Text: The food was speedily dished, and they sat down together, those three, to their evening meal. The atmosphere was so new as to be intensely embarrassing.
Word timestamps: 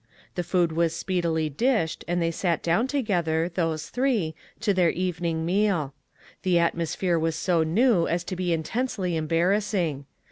The 0.33 0.41
food 0.41 0.71
was 0.71 0.95
speedily 0.95 1.47
dished, 1.47 2.03
and 2.07 2.19
they 2.19 2.31
sat 2.31 2.63
down 2.63 2.87
together, 2.87 3.51
those 3.53 3.89
three, 3.89 4.33
to 4.61 4.73
their 4.73 4.89
evening 4.89 5.45
meal. 5.45 5.93
The 6.41 6.57
atmosphere 6.57 7.19
was 7.19 7.35
so 7.35 7.61
new 7.61 8.07
as 8.07 8.23
to 8.23 8.35
be 8.35 8.51
intensely 8.51 9.15
embarrassing. 9.15 10.05